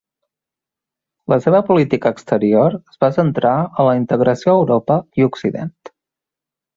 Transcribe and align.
La 1.33 1.37
seva 1.43 1.59
política 1.67 2.13
exterior 2.15 2.77
es 2.79 2.97
va 3.05 3.11
centrar 3.19 3.53
en 3.67 3.89
la 3.91 3.95
integració 4.01 4.55
a 4.55 4.59
Europa 4.65 4.97
i 5.21 5.27
Occident. 5.31 5.73